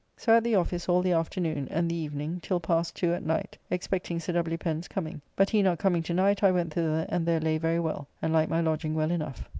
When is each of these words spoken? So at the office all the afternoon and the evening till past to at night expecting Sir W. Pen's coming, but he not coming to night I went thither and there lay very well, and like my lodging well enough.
So 0.17 0.35
at 0.35 0.43
the 0.43 0.55
office 0.55 0.89
all 0.89 1.03
the 1.03 1.11
afternoon 1.11 1.67
and 1.69 1.87
the 1.87 1.95
evening 1.95 2.39
till 2.41 2.59
past 2.59 2.95
to 2.95 3.13
at 3.13 3.23
night 3.23 3.55
expecting 3.69 4.19
Sir 4.19 4.33
W. 4.33 4.57
Pen's 4.57 4.87
coming, 4.87 5.21
but 5.35 5.51
he 5.51 5.61
not 5.61 5.77
coming 5.77 6.01
to 6.01 6.13
night 6.15 6.41
I 6.41 6.49
went 6.49 6.73
thither 6.73 7.05
and 7.07 7.23
there 7.23 7.39
lay 7.39 7.59
very 7.59 7.79
well, 7.79 8.07
and 8.19 8.33
like 8.33 8.49
my 8.49 8.61
lodging 8.61 8.95
well 8.95 9.11
enough. 9.11 9.47